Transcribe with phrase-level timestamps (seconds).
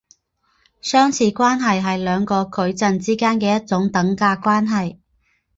[0.81, 4.99] 相似关系是两个矩阵之间的一种等价关系。